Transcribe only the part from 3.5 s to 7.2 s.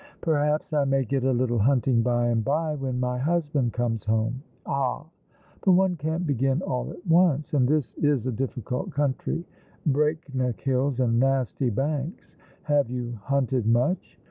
comes home." "Ah, but one can't begin all at